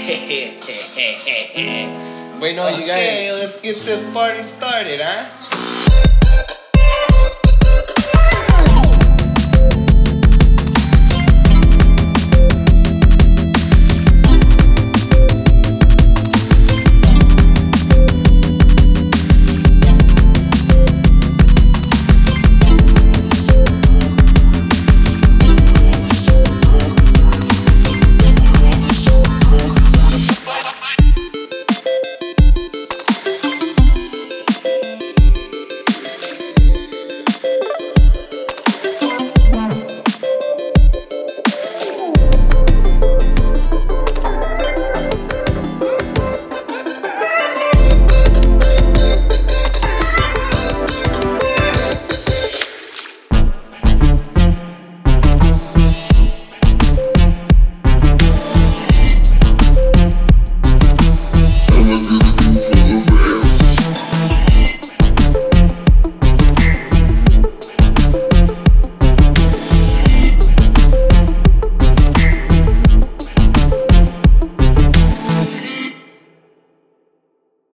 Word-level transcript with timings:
Bueno, 2.40 2.66
you 2.70 2.84
Okay, 2.84 3.30
let's 3.32 3.60
get 3.60 3.76
this 3.84 4.04
party 4.14 4.40
started, 4.40 5.00
huh? 5.02 5.39